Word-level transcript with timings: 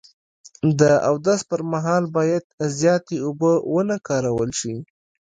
د 0.79 0.81
اودس 1.09 1.39
پر 1.49 1.61
مهال 1.73 2.03
باید 2.15 2.43
زیاتې 2.79 3.15
اوبه 3.25 3.51
و 3.71 3.77
نه 3.89 3.97
کارول 4.07 4.51
شي. 4.59 4.75